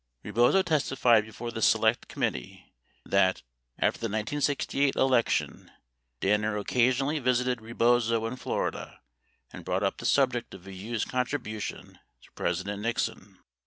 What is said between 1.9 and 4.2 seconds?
Committee that, after the